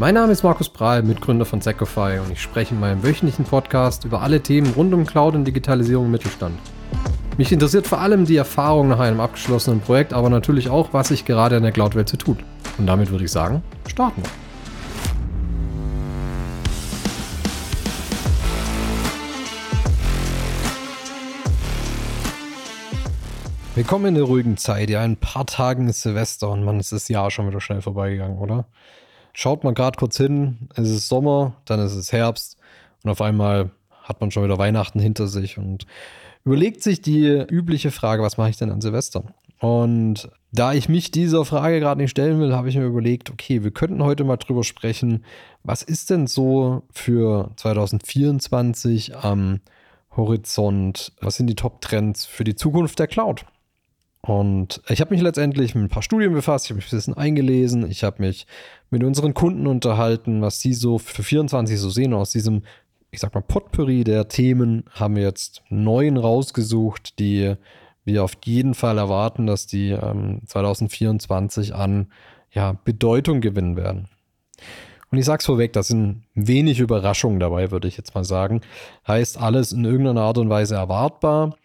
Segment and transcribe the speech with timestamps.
[0.00, 4.04] Mein Name ist Markus Prahl, Mitgründer von Secofy und ich spreche in meinem wöchentlichen Podcast
[4.04, 6.56] über alle Themen rund um Cloud und Digitalisierung im Mittelstand.
[7.36, 11.24] Mich interessiert vor allem die Erfahrung nach einem abgeschlossenen Projekt, aber natürlich auch, was sich
[11.24, 12.38] gerade in der Cloud-Welt so tut.
[12.78, 14.30] Und damit würde ich sagen, starten wir.
[23.74, 24.90] Willkommen in der ruhigen Zeit.
[24.90, 27.82] Ja, in ein paar Tagen ist Silvester und man ist das Jahr schon wieder schnell
[27.82, 28.64] vorbeigegangen, oder?
[29.32, 32.56] Schaut man gerade kurz hin, es ist Sommer, dann ist es Herbst
[33.04, 33.70] und auf einmal
[34.02, 35.86] hat man schon wieder Weihnachten hinter sich und
[36.44, 39.24] überlegt sich die übliche Frage, was mache ich denn an Silvester?
[39.60, 43.64] Und da ich mich dieser Frage gerade nicht stellen will, habe ich mir überlegt, okay,
[43.64, 45.24] wir könnten heute mal drüber sprechen,
[45.64, 49.60] was ist denn so für 2024 am
[50.16, 53.44] Horizont, was sind die Top-Trends für die Zukunft der Cloud?
[54.20, 57.14] Und ich habe mich letztendlich mit ein paar Studien befasst, ich habe mich ein bisschen
[57.14, 58.46] eingelesen, ich habe mich
[58.90, 62.12] mit unseren Kunden unterhalten, was sie so für 24 so sehen.
[62.12, 62.62] Aus diesem,
[63.10, 67.54] ich sag mal, Potpourri der Themen haben wir jetzt neun rausgesucht, die
[68.04, 72.08] wir auf jeden Fall erwarten, dass die ähm, 2024 an
[72.50, 74.08] ja, Bedeutung gewinnen werden.
[75.10, 78.60] Und ich sag's vorweg, da sind wenig Überraschungen dabei, würde ich jetzt mal sagen.
[79.06, 81.56] Heißt alles in irgendeiner Art und Weise erwartbar.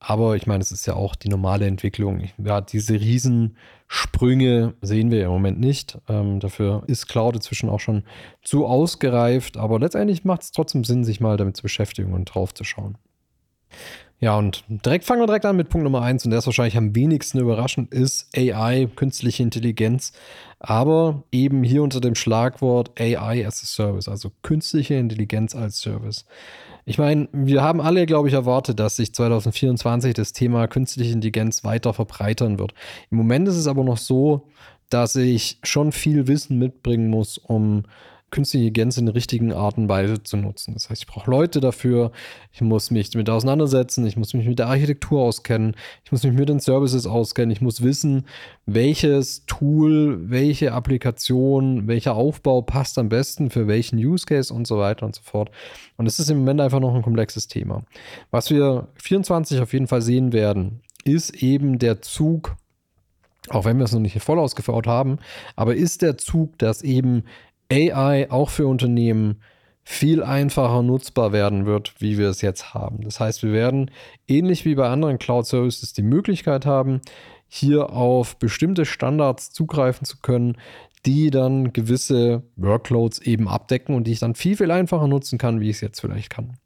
[0.00, 2.24] Aber ich meine, es ist ja auch die normale Entwicklung.
[2.42, 5.98] Ja, diese Riesensprünge sehen wir im Moment nicht.
[6.08, 8.04] Ähm, dafür ist Cloud inzwischen auch schon
[8.42, 9.58] zu ausgereift.
[9.58, 12.96] Aber letztendlich macht es trotzdem Sinn, sich mal damit zu beschäftigen und drauf zu schauen.
[14.20, 16.76] Ja, und direkt fangen wir direkt an mit Punkt Nummer eins und der ist wahrscheinlich
[16.76, 20.12] am wenigsten überraschend, ist AI, künstliche Intelligenz,
[20.58, 26.26] aber eben hier unter dem Schlagwort AI as a Service, also künstliche Intelligenz als Service.
[26.90, 31.62] Ich meine, wir haben alle, glaube ich, erwartet, dass sich 2024 das Thema künstliche Intelligenz
[31.62, 32.74] weiter verbreitern wird.
[33.12, 34.48] Im Moment ist es aber noch so,
[34.88, 37.84] dass ich schon viel Wissen mitbringen muss, um
[38.30, 40.74] künstliche Intelligenz in der richtigen Art und Weise zu nutzen.
[40.74, 42.12] Das heißt, ich brauche Leute dafür,
[42.52, 45.74] ich muss mich damit auseinandersetzen, ich muss mich mit der Architektur auskennen,
[46.04, 48.26] ich muss mich mit den Services auskennen, ich muss wissen,
[48.66, 54.78] welches Tool, welche Applikation, welcher Aufbau passt am besten für welchen Use Case und so
[54.78, 55.50] weiter und so fort.
[55.96, 57.82] Und es ist im Moment einfach noch ein komplexes Thema.
[58.30, 62.56] Was wir 24 auf jeden Fall sehen werden, ist eben der Zug
[63.48, 65.18] auch wenn wir es noch nicht voll ausgefaut haben,
[65.56, 67.24] aber ist der Zug, dass eben
[67.70, 69.40] AI auch für Unternehmen
[69.82, 73.02] viel einfacher nutzbar werden wird, wie wir es jetzt haben.
[73.02, 73.90] Das heißt, wir werden
[74.28, 77.00] ähnlich wie bei anderen Cloud Services die Möglichkeit haben,
[77.48, 80.56] hier auf bestimmte Standards zugreifen zu können,
[81.06, 85.60] die dann gewisse Workloads eben abdecken und die ich dann viel, viel einfacher nutzen kann,
[85.60, 86.58] wie ich es jetzt vielleicht kann.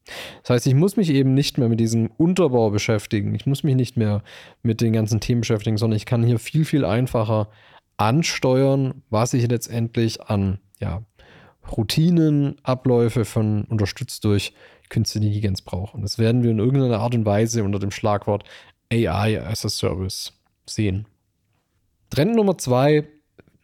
[0.43, 3.35] Das heißt, ich muss mich eben nicht mehr mit diesem Unterbau beschäftigen.
[3.35, 4.23] Ich muss mich nicht mehr
[4.63, 7.49] mit den ganzen Themen beschäftigen, sondern ich kann hier viel, viel einfacher
[7.97, 11.03] ansteuern, was ich letztendlich an ja,
[11.77, 14.53] Routinen, Abläufe von unterstützt durch
[14.91, 15.97] künstliche Intelligenz brauche.
[15.97, 18.45] Und das werden wir in irgendeiner Art und Weise unter dem Schlagwort
[18.93, 20.35] AI as a Service
[20.67, 21.07] sehen.
[22.11, 23.09] Trend Nummer zwei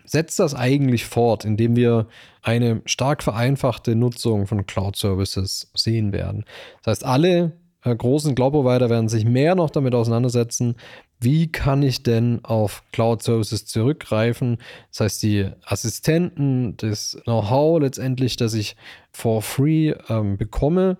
[0.04, 2.08] setzt das eigentlich fort, indem wir
[2.42, 6.44] eine stark vereinfachte Nutzung von Cloud Services sehen werden.
[6.82, 7.52] Das heißt, alle
[7.84, 10.74] äh, großen Cloud-Provider werden sich mehr noch damit auseinandersetzen,
[11.20, 14.58] wie kann ich denn auf Cloud Services zurückgreifen?
[14.90, 18.74] Das heißt, die Assistenten, das Know-how letztendlich, das ich
[19.12, 20.96] for free ähm, bekomme,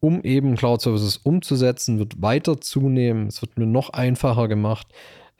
[0.00, 3.28] um eben Cloud Services umzusetzen, wird weiter zunehmen.
[3.28, 4.88] Es wird mir noch einfacher gemacht,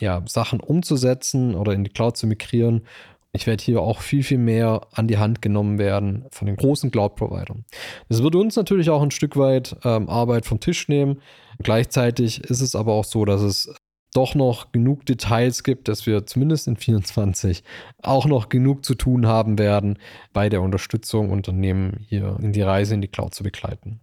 [0.01, 2.83] ja, Sachen umzusetzen oder in die Cloud zu migrieren.
[3.35, 6.91] Ich werde hier auch viel, viel mehr an die Hand genommen werden von den großen
[6.91, 7.65] Cloud-Providern.
[8.09, 11.23] Das wird uns natürlich auch ein Stück weit ähm, Arbeit vom Tisch nehmen.
[11.63, 13.75] Gleichzeitig ist es aber auch so, dass es
[14.13, 17.65] doch noch genug Details gibt, dass wir zumindest in 24
[18.03, 19.99] auch noch genug zu tun haben werden,
[20.33, 24.01] bei der Unterstützung Unternehmen hier in die Reise in die Cloud zu begleiten.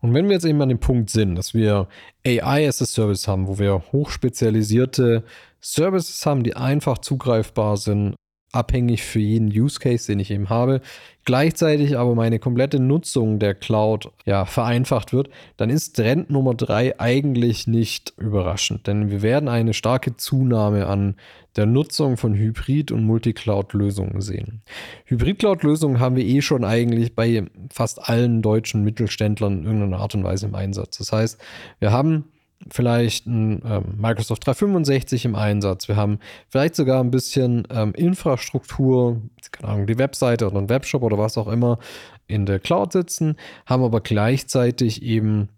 [0.00, 1.88] Und wenn wir jetzt eben an dem Punkt sind, dass wir
[2.26, 5.24] AI as a Service haben, wo wir hochspezialisierte
[5.60, 8.14] Services haben, die einfach zugreifbar sind
[8.52, 10.82] abhängig für jeden Use Case, den ich eben habe,
[11.24, 16.98] gleichzeitig aber meine komplette Nutzung der Cloud ja vereinfacht wird, dann ist Trend Nummer drei
[17.00, 21.16] eigentlich nicht überraschend, denn wir werden eine starke Zunahme an
[21.56, 24.62] der Nutzung von Hybrid- und Multicloud-Lösungen sehen.
[25.06, 30.24] Hybrid-Cloud-Lösungen haben wir eh schon eigentlich bei fast allen deutschen Mittelständlern in irgendeiner Art und
[30.24, 30.98] Weise im Einsatz.
[30.98, 31.38] Das heißt,
[31.78, 32.24] wir haben
[32.70, 35.88] vielleicht ein ähm, Microsoft 365 im Einsatz.
[35.88, 36.18] Wir haben
[36.48, 39.20] vielleicht sogar ein bisschen ähm, Infrastruktur,
[39.50, 41.78] keine Ahnung, die Webseite oder ein Webshop oder was auch immer
[42.26, 43.36] in der Cloud sitzen,
[43.66, 45.48] haben aber gleichzeitig eben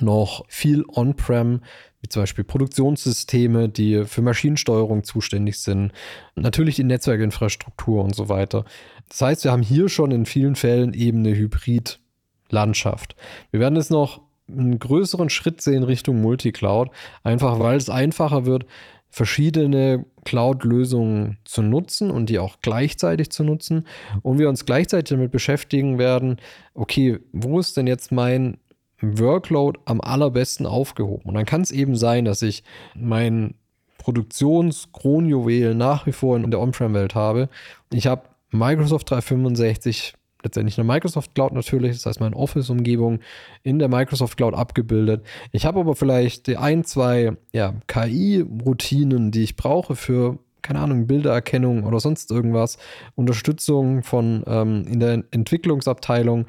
[0.00, 1.60] noch viel On-Prem,
[2.00, 5.92] wie zum Beispiel Produktionssysteme, die für Maschinensteuerung zuständig sind,
[6.34, 8.64] natürlich die Netzwerkinfrastruktur und so weiter.
[9.08, 13.16] Das heißt, wir haben hier schon in vielen Fällen eben eine Hybrid-Landschaft.
[13.50, 16.90] Wir werden jetzt noch einen größeren Schritt sehen Richtung Multicloud,
[17.22, 18.66] einfach weil es einfacher wird,
[19.14, 23.86] verschiedene Cloud-Lösungen zu nutzen und die auch gleichzeitig zu nutzen.
[24.22, 26.38] Und wir uns gleichzeitig damit beschäftigen werden,
[26.74, 28.58] okay, wo ist denn jetzt mein
[29.00, 31.28] Workload am allerbesten aufgehoben?
[31.28, 32.64] Und dann kann es eben sein, dass ich
[32.96, 33.54] mein
[33.98, 37.48] Produktionskronjuwel nach wie vor in der On-Prem-Welt habe.
[37.92, 40.14] Ich habe Microsoft 365
[40.44, 43.20] letztendlich eine Microsoft Cloud natürlich, das heißt meine Office-Umgebung
[43.62, 45.24] in der Microsoft Cloud abgebildet.
[45.52, 51.06] Ich habe aber vielleicht die ein, zwei ja, KI-Routinen, die ich brauche für, keine Ahnung,
[51.06, 52.78] Bildererkennung oder sonst irgendwas,
[53.14, 56.46] Unterstützung von ähm, in der Entwicklungsabteilung,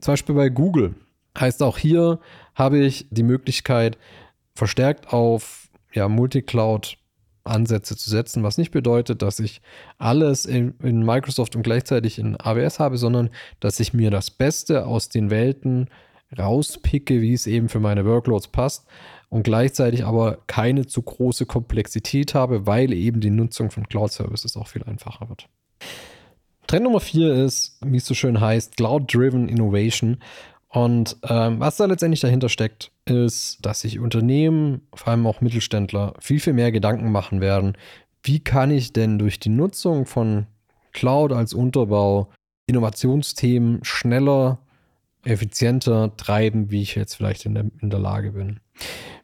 [0.00, 0.94] zum Beispiel bei Google.
[1.38, 2.18] Heißt auch hier
[2.54, 3.98] habe ich die Möglichkeit,
[4.54, 6.96] verstärkt auf ja, Multicloud
[7.46, 9.60] Ansätze zu setzen, was nicht bedeutet, dass ich
[9.98, 14.86] alles in, in, Microsoft und gleichzeitig in AWS habe, sondern dass ich mir das Beste
[14.86, 15.88] aus den Welten
[16.36, 18.86] rauspicke, wie es eben für meine Workloads passt
[19.28, 24.56] und gleichzeitig aber keine zu große Komplexität habe, weil eben die Nutzung von Cloud Services
[24.56, 25.48] auch viel einfacher wird.
[26.66, 30.18] Trend Nummer vier ist, wie es so schön heißt, Cloud-Driven Innovation.
[30.68, 36.14] Und ähm, was da letztendlich dahinter steckt, ist, dass sich Unternehmen, vor allem auch Mittelständler,
[36.18, 37.76] viel, viel mehr Gedanken machen werden,
[38.22, 40.46] wie kann ich denn durch die Nutzung von
[40.92, 42.30] Cloud als Unterbau
[42.66, 44.58] Innovationsthemen schneller,
[45.24, 48.60] effizienter treiben, wie ich jetzt vielleicht in der, in der Lage bin.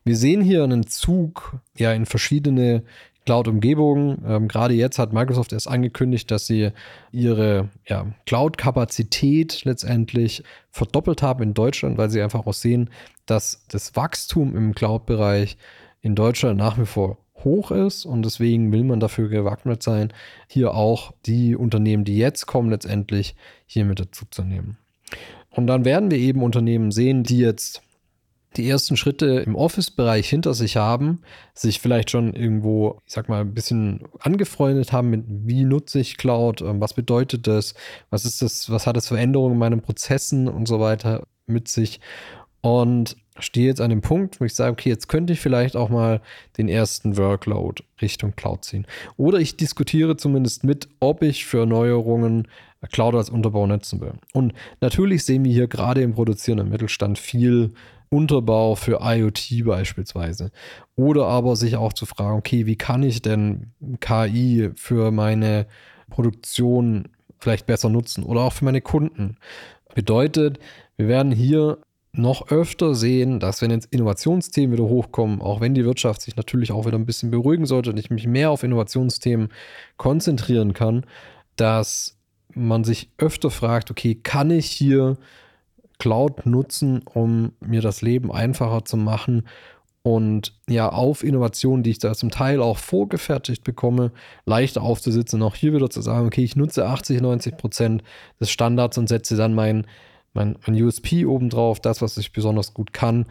[0.04, 2.84] Wir sehen hier einen Zug ja in verschiedene
[3.24, 4.22] Cloud-Umgebung.
[4.26, 6.70] Ähm, Gerade jetzt hat Microsoft erst angekündigt, dass sie
[7.10, 12.90] ihre ja, Cloud-Kapazität letztendlich verdoppelt haben in Deutschland, weil sie einfach auch sehen,
[13.26, 15.56] dass das Wachstum im Cloud-Bereich
[16.00, 20.12] in Deutschland nach wie vor hoch ist und deswegen will man dafür gewappnet sein,
[20.46, 23.34] hier auch die Unternehmen, die jetzt kommen, letztendlich
[23.66, 24.78] hier mit dazu zu nehmen.
[25.50, 27.82] Und dann werden wir eben Unternehmen sehen, die jetzt
[28.56, 31.22] die ersten Schritte im Office-Bereich hinter sich haben,
[31.54, 36.16] sich vielleicht schon irgendwo, ich sag mal, ein bisschen angefreundet haben mit, wie nutze ich
[36.16, 37.74] Cloud, ähm, was bedeutet das,
[38.10, 41.68] was ist das, was hat das für Änderungen in meinen Prozessen und so weiter mit
[41.68, 42.00] sich.
[42.60, 45.88] Und stehe jetzt an dem Punkt, wo ich sage, okay, jetzt könnte ich vielleicht auch
[45.88, 46.20] mal
[46.58, 48.86] den ersten Workload Richtung Cloud ziehen.
[49.16, 52.48] Oder ich diskutiere zumindest mit, ob ich für Neuerungen
[52.90, 54.14] Cloud als Unterbau nutzen will.
[54.32, 57.72] Und natürlich sehen wir hier gerade im produzierenden Mittelstand viel
[58.12, 60.50] Unterbau für IoT beispielsweise.
[60.96, 65.66] Oder aber sich auch zu fragen, okay, wie kann ich denn KI für meine
[66.10, 69.38] Produktion vielleicht besser nutzen oder auch für meine Kunden?
[69.94, 70.58] Bedeutet,
[70.96, 71.78] wir werden hier
[72.12, 76.70] noch öfter sehen, dass wenn jetzt Innovationsthemen wieder hochkommen, auch wenn die Wirtschaft sich natürlich
[76.70, 79.48] auch wieder ein bisschen beruhigen sollte und ich mich mehr auf Innovationsthemen
[79.96, 81.06] konzentrieren kann,
[81.56, 82.18] dass
[82.54, 85.16] man sich öfter fragt, okay, kann ich hier
[86.02, 89.46] Cloud nutzen, um mir das Leben einfacher zu machen
[90.02, 94.10] und ja auf Innovationen, die ich da zum Teil auch vorgefertigt bekomme,
[94.44, 98.02] leichter aufzusitzen auch hier wieder zu sagen, okay, ich nutze 80, 90 Prozent
[98.40, 99.86] des Standards und setze dann mein,
[100.34, 103.26] mein, mein USP obendrauf, das, was ich besonders gut kann,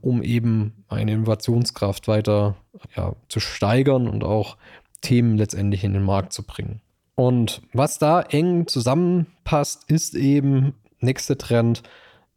[0.00, 2.54] um eben meine Innovationskraft weiter
[2.96, 4.58] ja, zu steigern und auch
[5.00, 6.82] Themen letztendlich in den Markt zu bringen.
[7.16, 11.82] Und was da eng zusammenpasst, ist eben nächster Trend,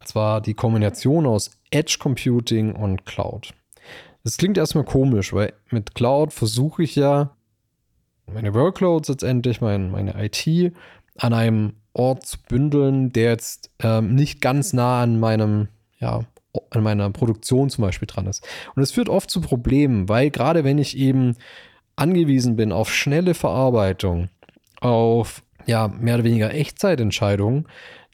[0.04, 3.54] zwar die Kombination aus Edge Computing und Cloud.
[4.24, 7.36] Das klingt erstmal komisch, weil mit Cloud versuche ich ja
[8.32, 10.72] meine Workloads letztendlich, mein, meine IT
[11.18, 16.24] an einem Ort zu bündeln, der jetzt ähm, nicht ganz nah an meinem, ja,
[16.70, 18.46] an meiner Produktion zum Beispiel dran ist.
[18.74, 21.36] Und es führt oft zu Problemen, weil gerade wenn ich eben
[21.94, 24.28] angewiesen bin auf schnelle Verarbeitung,
[24.80, 27.66] auf ja, mehr oder weniger Echtzeitentscheidungen,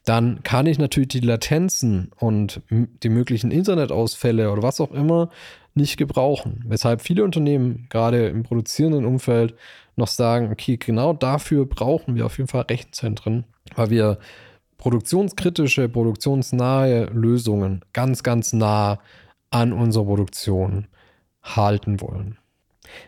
[0.04, 5.30] dann kann ich natürlich die Latenzen und die möglichen Internetausfälle oder was auch immer
[5.74, 6.64] nicht gebrauchen.
[6.66, 9.54] Weshalb viele Unternehmen gerade im produzierenden Umfeld
[9.96, 13.44] noch sagen, okay, genau dafür brauchen wir auf jeden Fall Rechenzentren,
[13.74, 14.18] weil wir
[14.78, 18.98] produktionskritische, produktionsnahe Lösungen ganz, ganz nah
[19.50, 20.88] an unserer Produktion
[21.42, 22.38] halten wollen.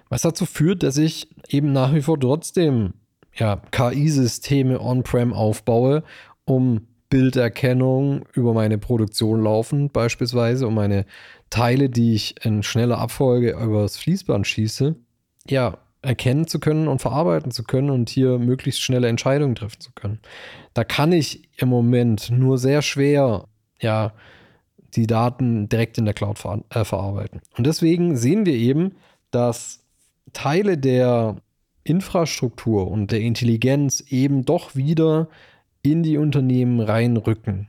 [0.09, 2.95] Was dazu führt, dass ich eben nach wie vor trotzdem
[3.35, 6.05] ja, KI-Systeme on-prem aufbaue
[6.45, 11.07] um Bilderkennung über meine Produktion laufen, beispielsweise, um meine
[11.51, 14.97] Teile, die ich in schneller Abfolge übers Fließband schieße,
[15.49, 19.93] ja, erkennen zu können und verarbeiten zu können und hier möglichst schnelle Entscheidungen treffen zu
[19.93, 20.21] können.
[20.75, 23.47] Da kann ich im Moment nur sehr schwer,
[23.81, 24.13] ja,
[24.95, 27.41] die Daten direkt in der Cloud ver äh, verarbeiten.
[27.57, 28.97] Und deswegen sehen wir eben,
[29.31, 29.85] dass
[30.33, 31.37] Teile der
[31.85, 35.29] Infrastruktur und der Intelligenz eben doch wieder
[35.85, 37.69] in die Unternehmen reinrücken.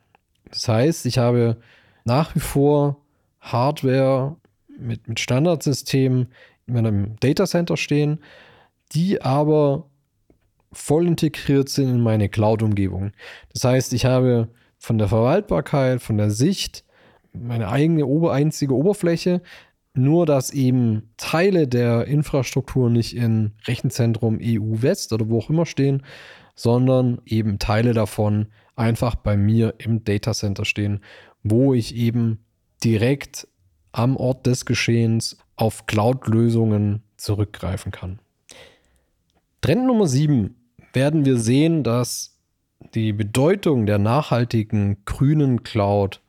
[0.50, 1.57] Das heißt, ich habe
[2.05, 2.98] nach wie vor
[3.41, 4.38] Hardware
[4.79, 6.27] mit, mit Standardsystemen
[6.65, 8.19] in meinem Datacenter stehen,
[8.93, 9.86] die aber
[10.72, 13.12] voll integriert sind in meine Cloud-Umgebung.
[13.53, 16.84] Das heißt, ich habe von der Verwaltbarkeit, von der Sicht
[17.34, 19.41] meine eigene einzige Oberfläche,
[19.93, 25.65] nur dass eben Teile der Infrastruktur nicht in Rechenzentrum EU West oder wo auch immer
[25.65, 26.03] stehen,
[26.55, 31.01] sondern eben Teile davon einfach bei mir im Datacenter stehen,
[31.43, 32.39] wo ich eben
[32.83, 33.47] direkt
[33.91, 38.19] am Ort des Geschehens auf Cloud-Lösungen zurückgreifen kann.
[39.62, 40.55] Trend Nummer 7
[40.93, 42.38] werden wir sehen, dass
[42.93, 46.21] die Bedeutung der nachhaltigen grünen Cloud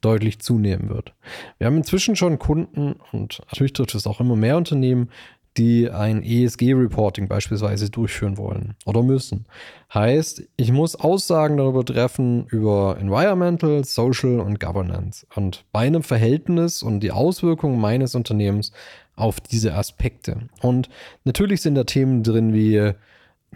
[0.00, 1.14] deutlich zunehmen wird.
[1.58, 5.10] Wir haben inzwischen schon Kunden und natürlich trifft es auch immer mehr Unternehmen,
[5.56, 9.46] die ein ESG-Reporting beispielsweise durchführen wollen oder müssen.
[9.92, 17.00] Heißt, ich muss Aussagen darüber treffen über Environmental, Social und Governance und meinem Verhältnis und
[17.00, 18.72] die Auswirkungen meines Unternehmens
[19.14, 20.48] auf diese Aspekte.
[20.60, 20.90] Und
[21.24, 22.92] natürlich sind da Themen drin wie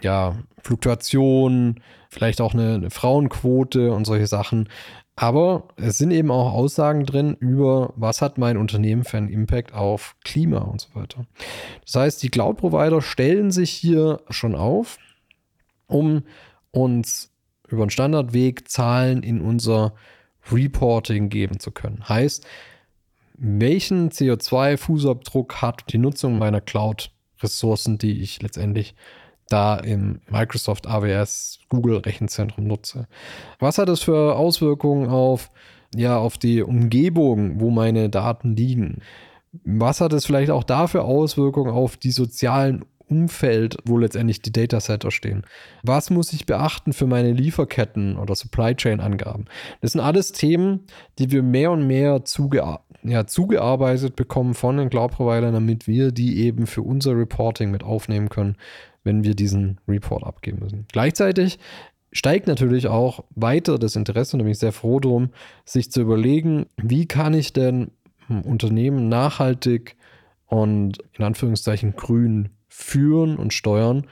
[0.01, 4.69] ja, Fluktuation, vielleicht auch eine, eine Frauenquote und solche Sachen.
[5.15, 9.73] Aber es sind eben auch Aussagen drin über, was hat mein Unternehmen für einen Impact
[9.73, 11.25] auf Klima und so weiter.
[11.85, 14.97] Das heißt, die Cloud-Provider stellen sich hier schon auf,
[15.87, 16.23] um
[16.71, 17.31] uns
[17.67, 19.93] über einen Standardweg Zahlen in unser
[20.51, 22.07] Reporting geben zu können.
[22.07, 22.45] Heißt,
[23.37, 28.95] welchen CO2-Fußabdruck hat die Nutzung meiner Cloud-Ressourcen, die ich letztendlich
[29.51, 33.07] da im Microsoft AWS Google Rechenzentrum nutze.
[33.59, 35.49] Was hat das für Auswirkungen auf,
[35.95, 39.01] ja, auf die Umgebung, wo meine Daten liegen?
[39.63, 45.11] Was hat es vielleicht auch dafür Auswirkungen auf die sozialen Umfeld, wo letztendlich die Datasetter
[45.11, 45.45] stehen?
[45.83, 49.45] Was muss ich beachten für meine Lieferketten oder Supply Chain Angaben?
[49.81, 50.85] Das sind alles Themen,
[51.19, 52.63] die wir mehr und mehr zuge
[53.03, 58.29] ja, zugearbeitet bekommen von den Cloud-Providern, damit wir die eben für unser Reporting mit aufnehmen
[58.29, 58.55] können
[59.03, 60.85] wenn wir diesen Report abgeben müssen.
[60.91, 61.59] Gleichzeitig
[62.11, 65.29] steigt natürlich auch weiter das Interesse, und da bin ich sehr froh drum,
[65.65, 67.91] sich zu überlegen, wie kann ich denn
[68.27, 69.97] Unternehmen nachhaltig
[70.45, 74.07] und in Anführungszeichen grün führen und steuern.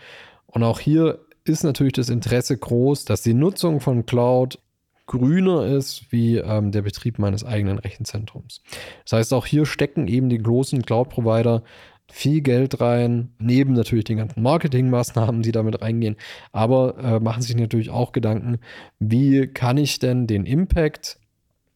[0.46, 4.60] Und auch hier ist natürlich das Interesse groß, dass die Nutzung von Cloud
[5.06, 8.62] grüner ist wie ähm, der Betrieb meines eigenen Rechenzentrums.
[9.04, 11.64] Das heißt, auch hier stecken eben die großen Cloud-Provider
[12.12, 16.16] viel Geld rein, neben natürlich den ganzen Marketingmaßnahmen, die damit reingehen,
[16.52, 18.60] aber äh, machen sich natürlich auch Gedanken,
[19.00, 21.20] wie kann ich denn den Impact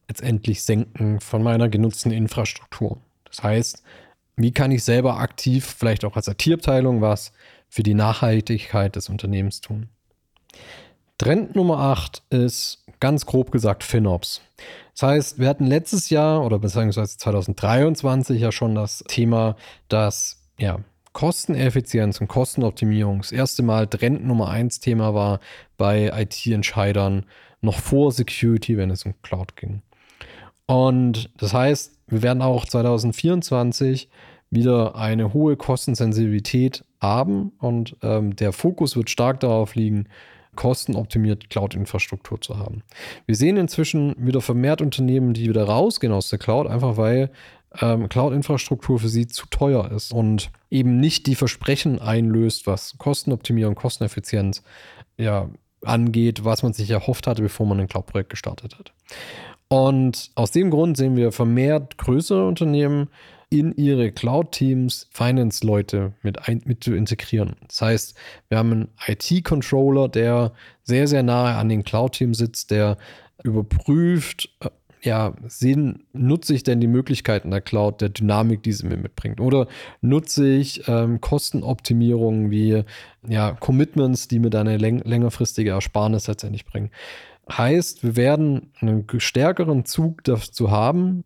[0.08, 2.98] letztendlich senken von meiner genutzten Infrastruktur.
[3.24, 3.82] Das heißt,
[4.36, 7.32] wie kann ich selber aktiv, vielleicht auch als IT-Abteilung, was
[7.68, 9.88] für die Nachhaltigkeit des Unternehmens tun.
[11.18, 14.40] Trend Nummer 8 ist ganz grob gesagt FinOps.
[14.94, 19.56] Das heißt, wir hatten letztes Jahr oder beziehungsweise 2023 ja schon das Thema,
[19.88, 20.80] dass ja,
[21.12, 25.38] Kosteneffizienz und Kostenoptimierung das erste Mal Trend Nummer 1 Thema war
[25.76, 27.26] bei IT-Entscheidern
[27.60, 29.82] noch vor Security, wenn es um Cloud ging.
[30.66, 34.08] Und das heißt, wir werden auch 2024
[34.50, 40.08] wieder eine hohe Kostensensibilität haben und ähm, der Fokus wird stark darauf liegen,
[40.54, 42.82] kostenoptimiert Cloud-Infrastruktur zu haben.
[43.26, 47.30] Wir sehen inzwischen wieder vermehrt Unternehmen, die wieder rausgehen aus der Cloud, einfach weil
[47.80, 53.74] ähm, Cloud-Infrastruktur für sie zu teuer ist und eben nicht die Versprechen einlöst, was Kostenoptimierung,
[53.74, 54.62] Kosteneffizienz
[55.16, 55.48] ja,
[55.82, 58.92] angeht, was man sich erhofft hatte, bevor man ein Cloud-Projekt gestartet hat.
[59.68, 63.08] Und aus dem Grund sehen wir vermehrt größere Unternehmen,
[63.50, 67.56] in ihre Cloud-Teams Finance-Leute mit, mit zu integrieren.
[67.68, 68.14] Das heißt,
[68.48, 72.96] wir haben einen IT-Controller, der sehr, sehr nahe an den Cloud-Teams sitzt, der
[73.42, 74.70] überprüft, äh,
[75.04, 79.38] ja, sehen, nutze ich denn die Möglichkeiten der Cloud, der Dynamik, die sie mir mitbringt?
[79.38, 79.68] Oder
[80.00, 82.84] nutze ich ähm, Kostenoptimierungen wie
[83.28, 86.90] ja, Commitments, die mir dann eine läng längerfristige Ersparnis letztendlich bringen?
[87.52, 91.24] Heißt, wir werden einen stärkeren Zug dazu haben,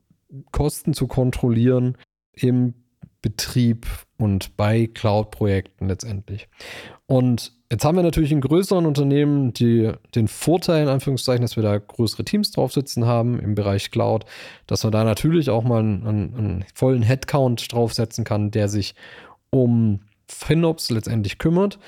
[0.51, 1.97] Kosten zu kontrollieren,
[2.43, 2.75] im
[3.21, 6.49] Betrieb und bei Cloud-Projekten letztendlich.
[7.07, 11.63] Und jetzt haben wir natürlich in größeren Unternehmen die, den Vorteil, in Anführungszeichen, dass wir
[11.63, 14.25] da größere Teams drauf sitzen haben im Bereich Cloud,
[14.67, 18.95] dass man da natürlich auch mal einen, einen vollen Headcount draufsetzen kann, der sich
[19.51, 21.79] um FinOps letztendlich kümmert.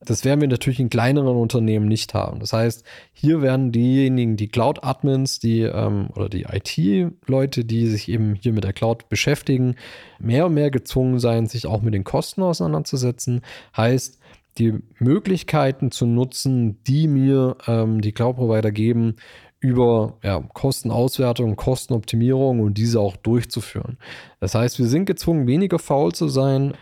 [0.00, 2.38] Das werden wir natürlich in kleineren Unternehmen nicht haben.
[2.38, 8.34] Das heißt, hier werden diejenigen, die Cloud-Admins, die ähm, oder die IT-Leute, die sich eben
[8.34, 9.74] hier mit der Cloud beschäftigen,
[10.18, 13.40] mehr und mehr gezwungen sein, sich auch mit den Kosten auseinanderzusetzen.
[13.76, 14.18] Heißt,
[14.58, 19.16] die Möglichkeiten zu nutzen, die mir ähm, die Cloud-Provider geben,
[19.60, 23.98] über ja, Kostenauswertung, Kostenoptimierung und diese auch durchzuführen.
[24.40, 26.74] Das heißt, wir sind gezwungen, weniger faul zu sein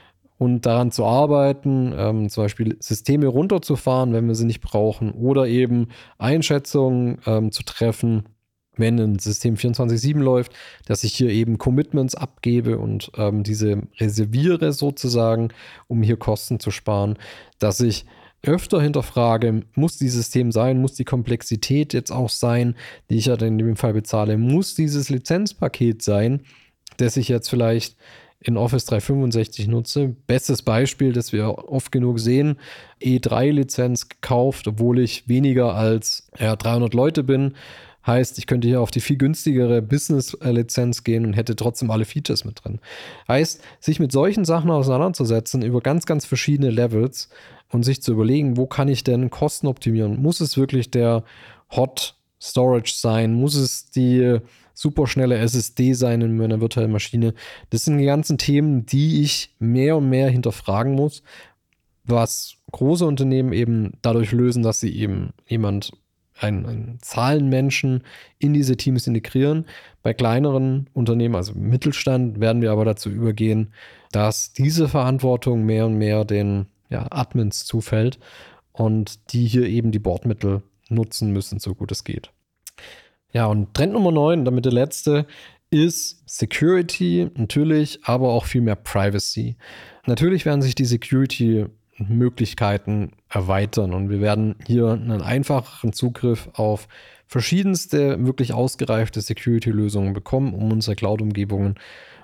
[0.45, 5.47] und daran zu arbeiten, ähm, zum Beispiel Systeme runterzufahren, wenn wir sie nicht brauchen, oder
[5.47, 8.25] eben Einschätzungen ähm, zu treffen,
[8.77, 10.53] wenn ein System 24-7 läuft,
[10.87, 15.49] dass ich hier eben Commitments abgebe und ähm, diese reserviere sozusagen,
[15.87, 17.17] um hier Kosten zu sparen,
[17.59, 18.05] dass ich
[18.43, 22.77] öfter hinterfrage, muss dieses System sein, muss die Komplexität jetzt auch sein,
[23.09, 26.43] die ich ja in dem Fall bezahle, muss dieses Lizenzpaket sein,
[26.99, 27.97] das ich jetzt vielleicht
[28.45, 30.15] in Office 365 nutze.
[30.27, 32.59] Bestes Beispiel, das wir oft genug sehen,
[33.03, 37.55] E3-Lizenz gekauft, obwohl ich weniger als ja, 300 Leute bin.
[38.07, 42.45] Heißt, ich könnte hier auf die viel günstigere Business-Lizenz gehen und hätte trotzdem alle Features
[42.45, 42.81] mit drin.
[43.29, 47.31] Heißt, sich mit solchen Sachen auseinanderzusetzen über ganz, ganz verschiedene Levels
[47.71, 50.21] und sich zu überlegen, wo kann ich denn Kosten optimieren?
[50.21, 51.25] Muss es wirklich der
[51.75, 53.33] Hot Storage sein?
[53.33, 54.39] Muss es die
[54.75, 57.35] superschnelle SSD sein in meiner virtuellen Maschine?
[57.71, 61.23] Das sind die ganzen Themen, die ich mehr und mehr hinterfragen muss,
[62.05, 65.93] was große Unternehmen eben dadurch lösen, dass sie eben jemand
[66.41, 68.03] einen, einen Zahlenmenschen
[68.39, 69.67] in diese Teams integrieren.
[70.03, 73.73] Bei kleineren Unternehmen, also Mittelstand, werden wir aber dazu übergehen,
[74.11, 78.19] dass diese Verantwortung mehr und mehr den ja, Admins zufällt
[78.73, 82.34] und die hier eben die Bordmittel nutzen müssen, so gut es geht.
[83.35, 85.27] Ja, und Trend Nummer 9, damit der letzte,
[85.69, 89.57] ist Security natürlich, aber auch viel mehr Privacy.
[90.07, 96.87] Natürlich werden sich die Security-Möglichkeiten erweitern und wir werden hier einen einfacheren Zugriff auf
[97.27, 101.75] verschiedenste wirklich ausgereifte Security-Lösungen bekommen, um unsere Cloud-Umgebungen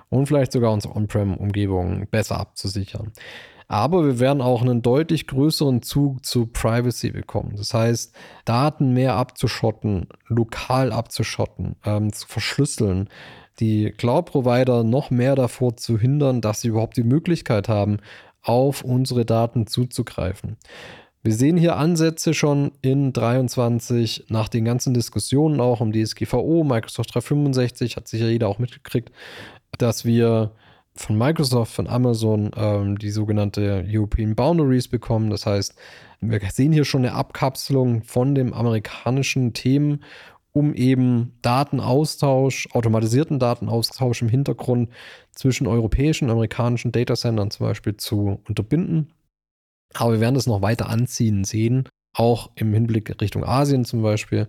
[0.07, 3.11] und vielleicht sogar unsere On-Prem-Umgebungen besser abzusichern.
[3.71, 7.53] Aber wir werden auch einen deutlich größeren Zug zu Privacy bekommen.
[7.55, 8.13] Das heißt,
[8.43, 13.07] Daten mehr abzuschotten, lokal abzuschotten, ähm, zu verschlüsseln,
[13.61, 17.99] die Cloud-Provider noch mehr davor zu hindern, dass sie überhaupt die Möglichkeit haben,
[18.41, 20.57] auf unsere Daten zuzugreifen.
[21.23, 27.13] Wir sehen hier Ansätze schon in 23 nach den ganzen Diskussionen auch um DSGVO, Microsoft
[27.13, 29.13] 365, hat sicher jeder auch mitgekriegt,
[29.77, 30.51] dass wir
[31.01, 35.29] von Microsoft, von Amazon ähm, die sogenannte European Boundaries bekommen.
[35.29, 35.75] Das heißt,
[36.21, 40.03] wir sehen hier schon eine Abkapselung von dem amerikanischen Themen,
[40.53, 44.89] um eben Datenaustausch, automatisierten Datenaustausch im Hintergrund
[45.31, 49.13] zwischen europäischen und amerikanischen Datacentern zum Beispiel zu unterbinden.
[49.93, 54.47] Aber wir werden das noch weiter anziehen sehen, auch im Hinblick Richtung Asien zum Beispiel,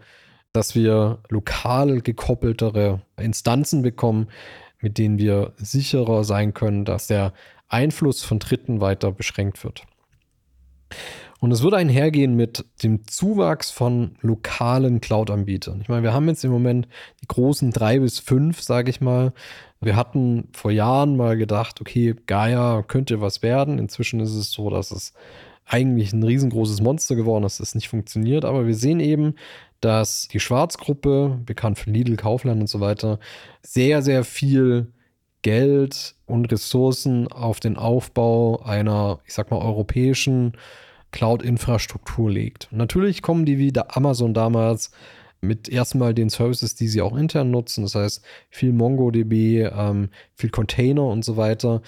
[0.52, 4.28] dass wir lokal gekoppeltere Instanzen bekommen,
[4.82, 7.32] mit denen wir sicherer sein können, dass der
[7.68, 9.84] Einfluss von Dritten weiter beschränkt wird.
[11.40, 15.80] Und es wird einhergehen mit dem Zuwachs von lokalen Cloud-Anbietern.
[15.80, 16.86] Ich meine, wir haben jetzt im Moment
[17.20, 19.32] die großen drei bis fünf, sage ich mal.
[19.80, 23.80] Wir hatten vor Jahren mal gedacht, okay, Gaia könnte was werden.
[23.80, 25.14] Inzwischen ist es so, dass es
[25.66, 28.44] eigentlich ein riesengroßes Monster geworden ist, das nicht funktioniert.
[28.44, 29.34] Aber wir sehen eben,
[29.80, 33.18] dass die Schwarzgruppe, bekannt für Lidl, Kaufland und so weiter,
[33.62, 34.92] sehr, sehr viel
[35.42, 40.52] Geld und Ressourcen auf den Aufbau einer, ich sag mal, europäischen
[41.10, 42.68] Cloud-Infrastruktur legt.
[42.70, 44.92] Natürlich kommen die wie der Amazon damals
[45.40, 50.50] mit erstmal den Services, die sie auch intern nutzen, das heißt viel MongoDB, ähm, viel
[50.50, 51.82] Container und so weiter.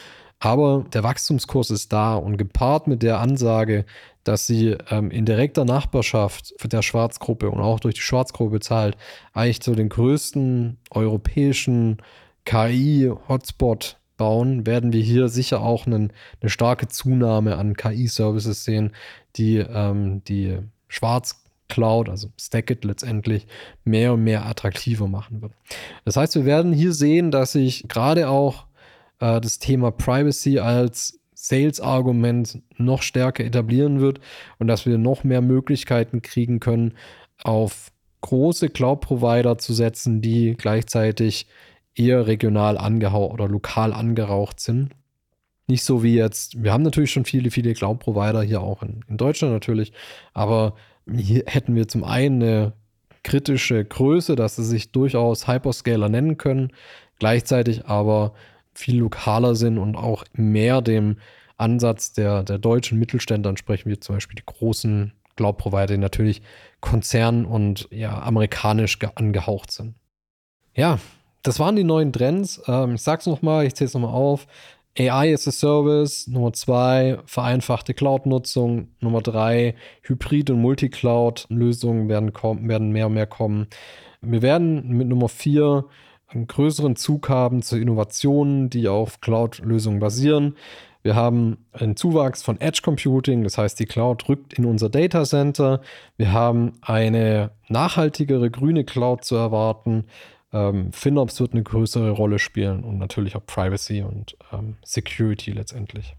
[0.44, 3.87] Aber der Wachstumskurs ist da und gepaart mit der Ansage,
[4.24, 8.98] dass sie ähm, in direkter Nachbarschaft der Schwarzgruppe und auch durch die Schwarzgruppe zahlt,
[9.33, 11.96] eigentlich so den größten europäischen
[12.44, 18.92] KI-Hotspot bauen, werden wir hier sicher auch einen, eine starke Zunahme an KI-Services sehen,
[19.37, 23.46] die ähm, die Schwarzcloud, also Stackit letztendlich,
[23.85, 25.52] mehr und mehr attraktiver machen wird.
[26.04, 28.66] Das heißt, wir werden hier sehen, dass sich gerade auch
[29.20, 34.20] äh, das Thema Privacy als Sales-Argument noch stärker etablieren wird
[34.59, 36.94] und dass wir noch mehr Möglichkeiten kriegen können,
[37.42, 37.90] auf
[38.22, 41.46] große Cloud-Provider zu setzen, die gleichzeitig
[41.94, 44.90] eher regional angehaucht oder lokal angeraucht sind.
[45.66, 49.16] Nicht so wie jetzt, wir haben natürlich schon viele, viele Cloud-Provider hier auch in, in
[49.16, 49.92] Deutschland natürlich,
[50.33, 50.74] aber
[51.12, 52.72] hier hätten wir zum einen eine
[53.22, 56.72] kritische Größe, dass sie sich durchaus Hyperscaler nennen können,
[57.18, 58.35] gleichzeitig aber
[58.74, 61.16] viel lokaler sind und auch mehr dem
[61.56, 66.42] Ansatz der, der deutschen Mittelständler sprechen wir zum Beispiel die großen Cloud-Provider, die natürlich
[66.80, 69.94] konzern- und ja, amerikanisch angehaucht sind.
[70.74, 70.98] Ja,
[71.42, 72.62] das waren die neuen Trends.
[72.66, 74.46] Ähm, ich sag's nochmal, ich zähle es nochmal auf.
[74.96, 82.32] AI as a Service, Nummer zwei, vereinfachte Cloud-Nutzung, Nummer drei, Hybrid- und Multicloud-Lösungen werden,
[82.68, 83.66] werden mehr und mehr kommen.
[84.20, 85.87] Wir werden mit Nummer vier
[86.34, 90.56] einen größeren Zug haben zu Innovationen, die auf Cloud-Lösungen basieren.
[91.02, 95.24] Wir haben einen Zuwachs von Edge Computing, das heißt, die Cloud rückt in unser Data
[95.24, 95.82] Center.
[96.16, 100.06] Wir haben eine nachhaltigere grüne Cloud zu erwarten.
[100.50, 106.16] Ähm, FinOps wird eine größere Rolle spielen und natürlich auch Privacy und ähm, Security letztendlich.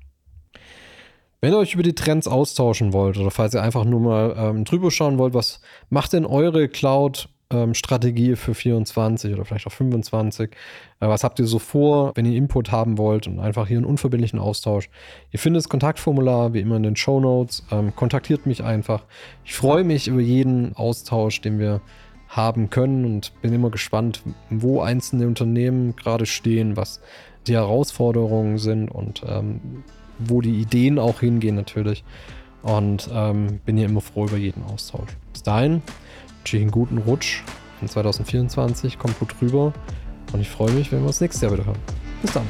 [1.41, 4.65] Wenn ihr euch über die Trends austauschen wollt oder falls ihr einfach nur mal ähm,
[4.65, 9.71] drüber schauen wollt, was macht denn eure Cloud ähm, Strategie für 24 oder vielleicht auch
[9.71, 10.51] 25.
[10.51, 10.55] Äh,
[11.07, 14.39] was habt ihr so vor, wenn ihr Input haben wollt und einfach hier einen unverbindlichen
[14.39, 14.89] Austausch?
[15.31, 17.63] Ihr findet das Kontaktformular wie immer in den Show Notes.
[17.71, 19.03] Ähm, kontaktiert mich einfach.
[19.43, 21.81] Ich freue mich über jeden Austausch, den wir
[22.27, 27.01] haben können und bin immer gespannt, wo einzelne Unternehmen gerade stehen, was
[27.47, 29.83] die Herausforderungen sind und ähm,
[30.17, 32.03] wo die Ideen auch hingehen natürlich.
[32.63, 35.15] Und ähm, bin hier immer froh über jeden Austausch.
[35.31, 35.83] Bis dahin
[36.45, 37.41] wünsche ich einen guten Rutsch
[37.81, 38.99] in 2024.
[38.99, 39.73] Kommt gut rüber.
[40.31, 41.79] Und ich freue mich, wenn wir uns nächstes Jahr wieder hören.
[42.21, 42.45] Bis dann.